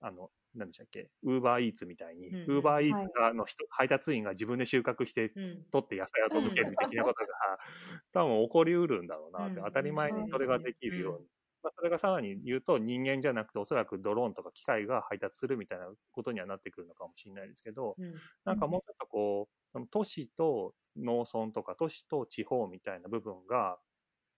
[0.00, 5.64] あの、何でしたっけ、ウーバーイーツみたいに、うんウーバーイーツがの人、配達員が自分で収穫してうん。
[5.70, 7.58] 取って野菜を届けるみたいなことが、
[8.12, 11.28] 多分起こりうるんだろうなって、うん当たり前にそれができるように。
[11.62, 18.14] まあ、それがさらに言うと人間じゃなくておそらくドローンとか機械が配達するみたいなことにはなってくるのかもしれないですけど、うん。
[18.44, 23.78] なんかもうちょっとこう、その都市と農村とか都市と地方みたいな部分が、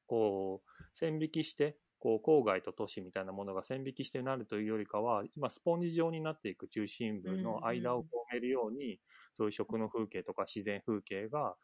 [0.06, 9.00] こう、線引きして、こう、郊外と都市みたいなものが線引きしてなるというよりかは、今、スポンジ状になっていく中心部の間を埋めるように、
[9.36, 11.56] そういう食の風景とか自然風景があ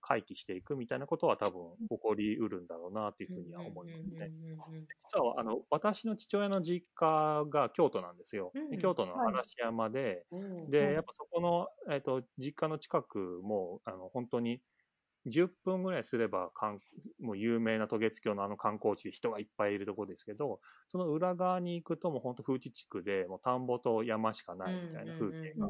[0.00, 4.30] 回帰していくみたいなことは多分起こりうるんだろうなというふうには思いますね。
[5.12, 8.56] 実は、あの、私の父親の実家が京都なんですよ。
[8.78, 10.26] 京都の嵐山で、
[10.78, 10.94] はい。
[10.94, 14.62] やっぱそこの、えっ、と、実家の近くも、あの、本当に、
[15.26, 16.52] 10分ぐらいすれば
[17.20, 25.68] もう有名な渡月橋のあの観光地で人がいっぱいいるところですけど、その裏側に行くともう本当風地地区で、もう田んぼと山しかないみたいな風景が、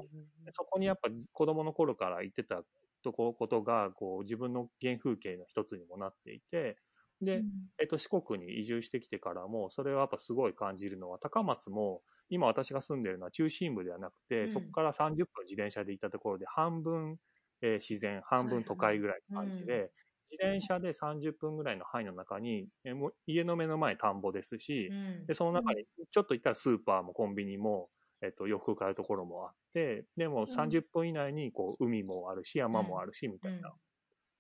[0.52, 2.62] そこにやっぱ子供の頃から行ってた
[3.08, 6.78] とこことが、こう自分の原風景の一つにもなっていて、
[7.20, 7.46] で、
[7.80, 14.48] えっと、四国に移住してきてからも、それはやっぱすごい感じるのは、高松も、今私が住んでるのは中心部ではなくて、うん。
[14.48, 17.18] そこから30分自転車で行ったところで、半分、
[17.62, 19.88] えー自然、半分都会ぐらいの感じで、はいは
[20.30, 24.94] 自転車で30分ぐらいの範囲の中に、えーもう家の目の前田んぼですし、
[25.26, 27.90] で、その中に、ちょっと行ったらスーパーもコンビニも、
[28.22, 33.74] えっと、洋服買うところもあって、でも30分以内に、こう、海もあるし、山もあるし、みたいな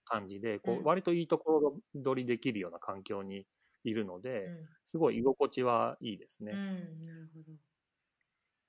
[0.04, 0.84] 感じで、こうん。
[0.84, 3.46] う、割といいところ取りできるような環境に
[3.84, 6.50] いるので、すごい居心地はいいですね。
[6.50, 7.58] うん、なるほど。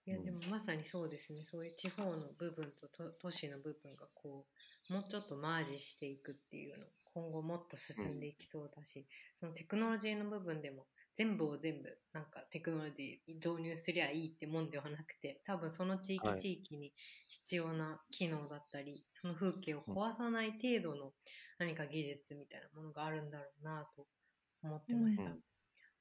[0.06, 0.26] いや、うん。
[0.26, 1.46] でもまさにそうですね。
[1.46, 4.48] そういう地方の部分と都都市の部分がこ
[4.90, 10.88] う、もうちょっとマージしていくっていうの、今後もっと進んでいきそうだし、そのテクノロジーの部分でも、
[11.20, 16.94] 全部を全部、なんかテクノロジー導入すりゃいいってもんではなくて、多分その地域はい地域に
[17.28, 21.14] 必要な機能だったり、その風景を壊さない程度の
[21.60, 24.08] 何か技術みたいなものがあるんだろうなと
[24.64, 25.32] 思ってました。
[25.32, 25.42] うん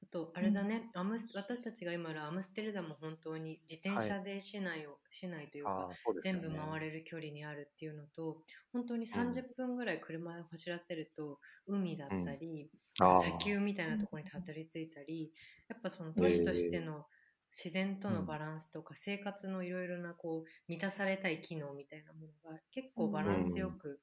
[0.01, 6.41] あと、あれだね、アムス私たちが今いるアムステルダム本当に自転車で市内を、市内というか、ああ、そうですよね。
[6.41, 15.33] 全部回れる距離にあるっていうのと、本当に30分ぐらい車で走らせると、海だったり、ああ砂丘みたいなところにたどり着いたり、
[15.67, 17.05] やっぱその都市としての
[17.51, 24.01] 自然とのバランスとか、生活のいろいろなこう、満たされたい機能みたいなものが結構バランスよく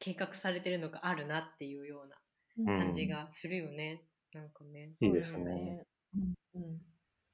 [0.00, 2.16] 計画されてるのがあるなっていうような
[2.58, 2.68] うん。
[2.72, 4.08] 感じがするよね。
[4.34, 4.92] なんかね。
[5.00, 5.84] いいですね。
[6.14, 6.78] うんうん。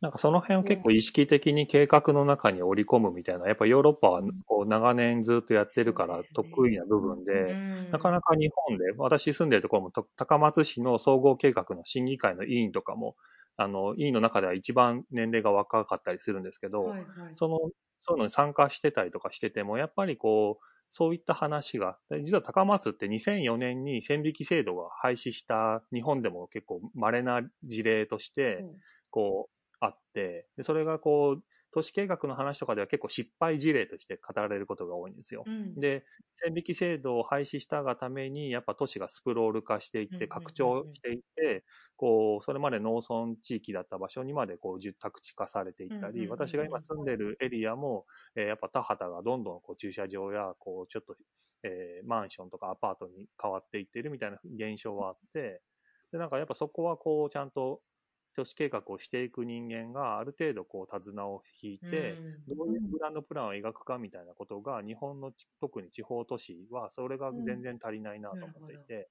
[0.01, 7.55] なんかその辺を結構意識的に計画の中に織り込むみたいな、やっぱヨーロッパはこう長年ずっとやってるから得意な部分で、
[7.91, 13.17] なかなか日本で、私住んでるところも高松市の総合計画の審議会の委員とかも、
[13.57, 17.59] あの、委員の中では一番年齢が若かったりするんですけど、はいはい、その、
[18.03, 20.65] そういうのに参加してたりとかしてても、やっぱりこう、
[20.97, 28.65] そういった話が、実は高松って2004年に線引き制度が廃止した日本でも結構稀な事例として、
[29.11, 31.43] こう、あって、でそれがこう、
[31.75, 35.43] 都市計画の話とかでは結構失敗事例として語られることが多いんですよ。
[35.45, 36.05] うん、で、
[36.37, 41.65] 線引き制度を廃止したがために、やっぱ都市がスプロール化していって、拡張していって、
[41.97, 48.07] こう、それまで農村地域だった場所にまでこう、住宅地化されていったり、私が今住んでるエリアも、
[48.37, 51.17] えー、やっぱ田畑がどんどんこう駐車場や、こう、ちょっと、
[51.65, 55.61] えー、マンションとかアパートに変わっていってるみたいな現象はあって、
[56.13, 57.81] で、なんかやっぱそこはこう、ちゃんと
[58.35, 69.11] 都市計画をしていく人間がある程度こう手綱を引いて、どういうグランドプランを描くかみたいなことが日本の特に地方都市はそれが全然足りないなと思っていて、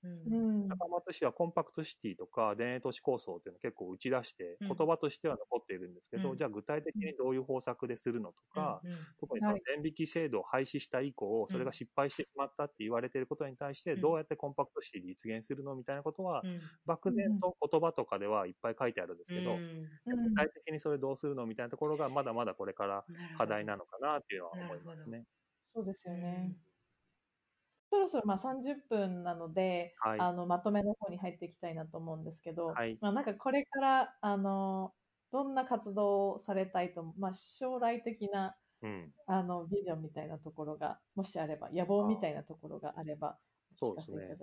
[0.69, 8.83] 高松市はコンパクトシティとか田園都市構想っていうのを結構打ち出して言葉としては残っているんですけど、じゃあ具体的にどういう方策でするのとか、
[9.19, 16.45] 特にその線引き制度を廃止した以降、それが失敗してしまったって言われていることに対してどうやってコンパクトシティ実現するのみたいなことは、
[16.85, 19.57] 漠然と言葉とかではいっぱい書いてあるんですけど、
[20.05, 23.05] 具体的にそれどうするのみたいなところがまだまだこれから
[23.37, 25.25] 課題なのかなっていうのは思いますね。
[25.73, 26.55] そうですよね。
[27.89, 34.93] そろそろまあ30分なので、はい、あのまとめの方に入っていきたいなと思うんですけど、はい、まあ、なんかこれからあの
[35.31, 43.37] どんな活動をされたいと、まあ、将来的な、うん、あのビジョンみたいなところがもしあれば野望みたいなところがあれば
[43.75, 44.37] そうですね。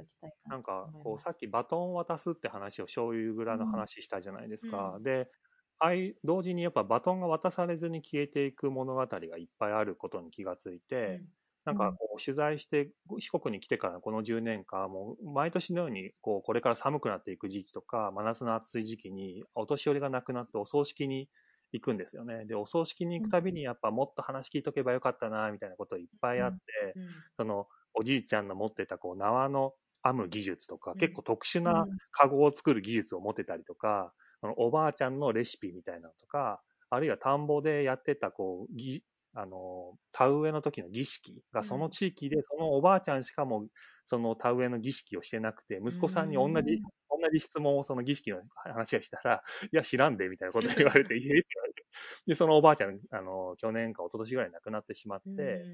[0.48, 4.96] なんか、こう、さっきバトンを渡すって話を醤油蔵の話したじゃないですか。
[4.96, 5.30] うん、で、
[5.78, 11.26] あい、同時にやっぱバトンが渡されずに消えていく物語がいっぱいあることに気がついて、うん、
[11.64, 21.30] なんかこう取材して四国に来てからこの10年間もう毎年のようにこうこれから寒くなっていく時期とか真夏の暑い時期にお年寄りが亡くなってお葬式に
[21.72, 22.46] 行くんですよね。
[22.46, 26.58] で、お葬式に行くたびにやっぱもっと話聞いとけばよかったな、みたいなこといっぱいあって、
[26.96, 27.02] うん。
[27.02, 29.74] うん、そのおじいちゃんの持ってたこう縄の
[30.04, 34.12] 編む技術とか、結構特殊なカゴを作る技術を持ってたりとか、
[34.56, 43.66] おばあちゃんのレシピみたいなのとか、あるいは田んぼでやってたこう、ぎあの、田植えの時の儀式がその地域で、そのおばあちゃんしかも
[44.06, 46.78] その田植えの儀式をしてなくて、息子さんに同じ、
[47.10, 51.84] 同じ質問をその儀式の話がしたら、いや、知らんで、みたいなこと言われて、 いえって言われて。
[52.26, 55.66] で、そのおばあちゃん、あの、去年か一昨年ぐらい亡くなってしまって、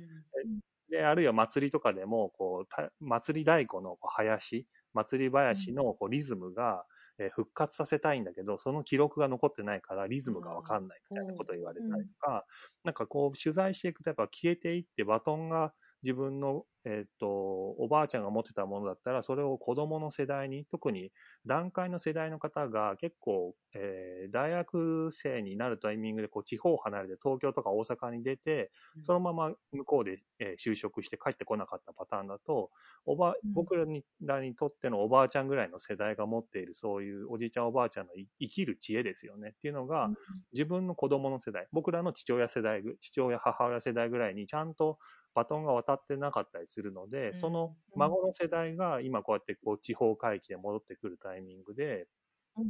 [0.90, 6.86] で、あるいは祭りとかでも、こう、祭り太鼓の林、祭り林のこうリズムが、
[7.18, 12.44] え復活させたいんだけど、その記録が残ってないからリズムがわかんないみたいなことを言われたりとか、
[12.84, 21.10] なんかこう取材していくとやっぱ消えていってバトンが自分の、えっ、と、おばあちゃんが持ってたものだったら、それを子供の世代に、特に
[21.44, 28.70] 段階の世代の方が結構、えー、大学生になるタイミングでこう地方を離れて東京とか大阪に出て、
[29.04, 32.70] そのまま向こうで、えー、就職して帰ってこなかったパターンだと、
[33.04, 39.50] おば、僕らにらにとってのおばあちゃんぐらいの世代が持っているそういうおじいちゃんおばあちゃんの生きる知恵ですよね。
[39.56, 40.10] っていうのが、
[40.52, 44.98] 自分の子供の世代、僕らの父親世代、父親母親世代ぐらいにちゃんと
[45.36, 52.08] バトンが渡ってなかったりするので、その孫の世代が今こうやってこう地方回帰で戻ってくるタイミングで、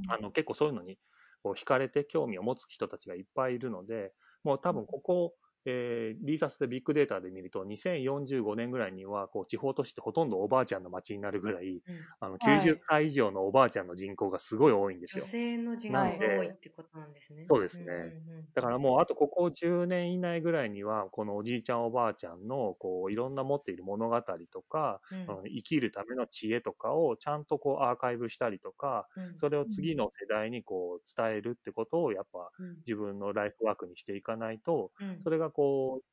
[0.08, 0.98] あの結構そういうのに
[1.42, 4.12] こう惹かれて興味を持つ人たちがいっぱいいるので、
[4.44, 5.34] もう多分ここ
[5.68, 11.82] えー、リーサスでビッグデータで見ると、2045年ぐらいには、こう、地方都市ってほとんどおばあちゃんの街になるぐらい、うん、
[12.20, 15.24] あの、90歳以上のおばあちゃんの人口がすごい多いんですよ。
[15.24, 17.46] 女性の人口が多いってことなんですね。
[17.50, 17.86] そうですね。
[17.86, 18.06] うんうんう
[18.42, 32.50] ん、だからもう、あとここ10年以内ぐらいには、このおじいちゃんおばあちゃんの、こう、いろんな持っている物語とか、うん、生きるための知恵とかをちゃんとこう、アーカイブしたりとか、うん、それを次の世代にこう、伝えるってことを、やっぱ、
[32.86, 34.92] 自分のライフワークにしていかないと、
[35.24, 36.04] それがこう、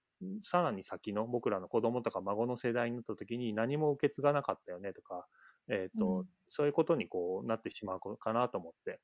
[0.41, 5.27] さらに先の僕らの子供とか孫の世代になった時に何も受け継がなかったよねとか、
[5.69, 9.01] えっ、ー、と、うん、そういうことにこうなってしまうかなと思って。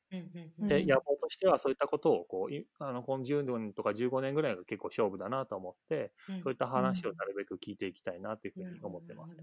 [0.60, 9.36] で、野望としてはそういったことをこう、あの、この10年とか15年ぐらいが結構勝負だなと思って、うん、そういった話をなるべく聞いていきたいなというふうに思ってます。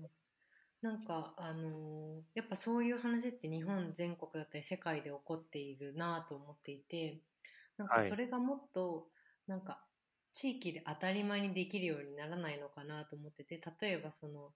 [0.83, 7.21] なんか、あのー、やっぱそういう話って日本全国だったり世界で起こっているなと思っていて、
[7.77, 9.09] なんかそれがもっと、
[9.47, 9.83] なんか
[10.37, 14.51] 地域で当たり前にできるようにならないのかなと思ってて例えばその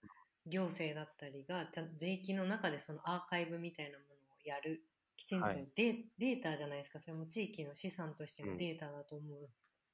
[0.47, 4.83] 行政だったりがちゃん税金の中でそのアーカイブみたいなものをやる
[5.16, 9.49] きちんとはいデ,、データじゃないですかそれも地域の資産としてのデータだと思うの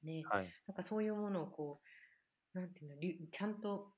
[0.04, 0.48] で、はい。
[0.66, 1.80] なんかそういうものをこ
[2.54, 2.96] うなんていうの
[3.30, 3.92] ちゃんと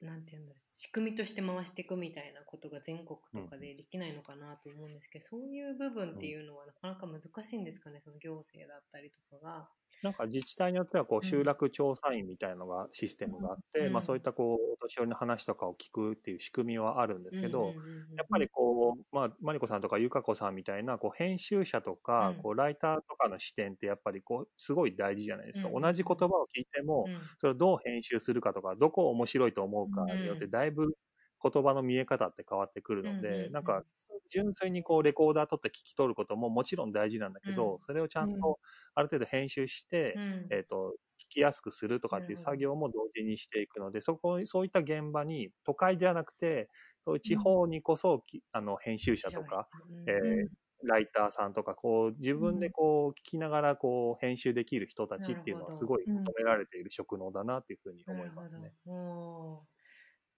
[0.00, 9.68] なんていうんだ仕組みとして回していくみたいなことが全国とかでできないのかなと思うんですけど、そういう部分っていうのはなかなか難しいんですかねその行政だったりとかが。
[10.02, 13.92] なんか自治体によってはこう集落調査員みたいなのがシステムがあって、うん。
[13.92, 18.14] まあそういったこうお年寄りの話とかを聞くっていう仕組みはあるんですけど、うんうんうんうん。
[18.16, 22.42] やっぱりこう、まあ、マリコさんとかゆかこさんみたいなこう編集者とか、うん。
[22.42, 27.20] こうライターとかの視点ってやっぱりこうすごい大事じゃないですか、うん同じ言葉を聞いても、うん。
[27.40, 30.94] それをどう編集するかとかどこを面白いと思うかによってだいぶ
[31.42, 33.52] 言葉の見え方って変わってくるので、うんうんうん。
[33.52, 33.84] なんか
[34.30, 37.78] 純粋にこうレコーダー取って聞き取ることももちろん大事なんだけど、うん。
[37.80, 38.40] それをちゃんうん。
[38.40, 38.58] と
[38.94, 40.46] ある程度編集して、うん。
[40.50, 46.68] えっ、と、聞きやすくするとかっていう作業も同時にしていくので、そこ、そういった現場に、都会ではなくて、
[47.04, 50.04] そういう地方にこそ、きあの、編集者とか、うん。
[50.06, 50.48] えーうん。
[50.84, 58.72] ライターさんとか、こう、自分でこう、聞きながら、こう、編集できる人たちっていうのは、すごい求められている職能だなっていうふうに思いますね。
[58.84, 59.68] なるほど。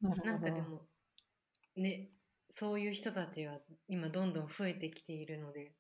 [0.03, 0.22] おなるほど。
[0.22, 0.89] ーなんかでも、
[1.77, 2.12] ね、
[2.51, 5.77] そういう人たちは今どんどん増えてきているので、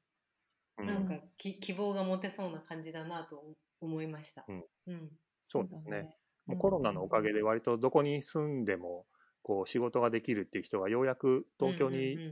[0.78, 4.48] うんなんかき希望が持てそうな感じだなと思いました。
[4.48, 5.20] うんうん。
[5.46, 6.08] そうですね。
[6.46, 9.06] もうコロナのおかげで、割とどこに住んでも、
[9.42, 12.22] こう、仕事ができるっていう人がようやく東京に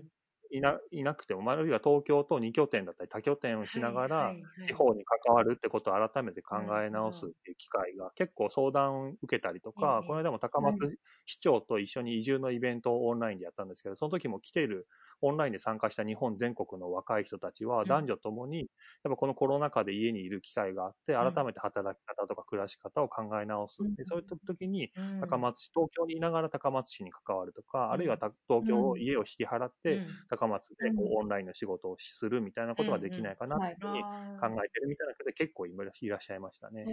[0.50, 14.88] いな,、いなくても、まああるいは東京と2拠点だったり多拠点をしながら、地方に関わるってことを改めて考え直すっていう機会が結構相談受けたりとか、ええこの間も高松市長と一緒に移住のイベントをオンラインでやったんですけど、その時も来ている
[15.20, 17.88] オンラインで参加した日本全国の若い人たちはん。
[17.88, 21.28] 男女ともに、やっぱこのコロナ禍で家にいる機会があって、ん。
[21.34, 23.78] 改めて働き方とか暮らし方を考え直す。
[23.80, 23.96] うん。
[23.96, 25.18] でそういった時にうん。
[25.20, 30.28] 高松市、東京にいながら高松市に関わるとか、あるいはた東京を家を引き払って、うん。
[30.28, 33.76] 高松でこうオンラインの仕事をするみたいなことができないかなってい。
[33.76, 36.90] うふうにあ考えてるみたいな方で結構いらいらっしゃいましたね。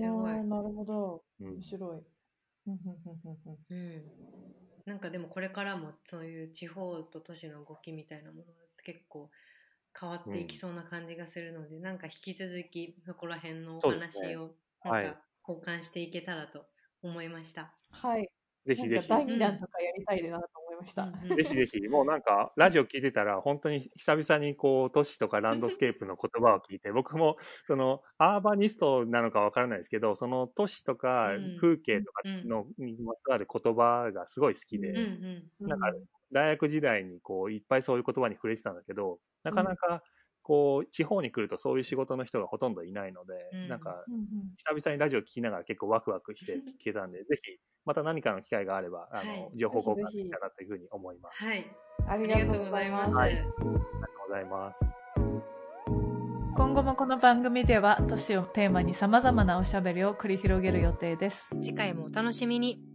[0.48, 1.26] なるほど。
[1.40, 1.58] うん。
[1.58, 2.06] 面白い。
[2.68, 8.52] うんなんかでもこれからもそういう地方と都市の動きみたいなものが
[8.84, 9.32] 結構
[10.00, 16.66] 変わっていきそうな感じがするので、なんか引き続きそこら辺のお話をはいなんか交換していけたらと
[17.02, 17.78] 思いました。
[17.90, 18.30] はい。
[18.66, 19.08] ぜひぜひ。
[19.08, 21.12] 第2弾とかやりたいなと思いました。
[21.38, 31.58] ぜひぜひ、もうなんか、ラジオ聞いてたら、本当に久々にこう、都市とかランドスケープの言葉を聞いて、僕も、その、アーバニストなのかわからないですけど、その都市とかうん。
[31.60, 34.94] 風景とかの、にまつわる言葉がすごい好きで、
[35.66, 35.88] なんか
[36.32, 40.04] 大学時代にこう、いっぱいそういう言葉に触れてたんだけど、なかなか、
[40.46, 44.06] こう、地方に来るとそういう仕事の人がほとんどいないので、うんなんか、
[44.58, 51.44] 久々にラジオ聞きながら結構ワクワクして 聞けたんで、ぜひ、また何かの機会があれば、あの、はい情報交換できたらというふうに思います。
[51.44, 51.66] はい。
[52.08, 53.10] ありがとうございま。
[53.10, 53.16] す。
[53.16, 53.74] はいありがとう
[54.28, 54.96] ございます。
[56.56, 61.50] 今後もこの番組では都市をテーマに様々なおしゃべりを繰り広げる予定です。
[61.62, 62.95] 次回もお楽しみに。